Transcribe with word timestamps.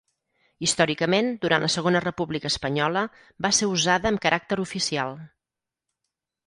Històricament, 0.67 1.29
durant 1.43 1.65
la 1.65 1.69
Segona 1.73 2.01
República 2.07 2.51
Espanyola 2.55 3.05
va 3.47 3.53
ser 3.59 3.71
usada 3.77 4.13
amb 4.13 4.27
caràcter 4.27 4.61
oficial. 4.69 5.19